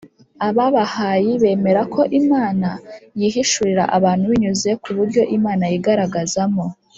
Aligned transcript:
ababahayi 0.47 1.31
bemera 1.43 1.81
ko 1.93 2.01
imana 2.19 2.69
yihishuriye 3.19 3.83
abantu 3.97 4.23
binyuze 4.31 4.69
ku 4.81 4.89
“buryo 4.97 5.21
imana 5.37 5.63
yigaragazamo 5.71 6.65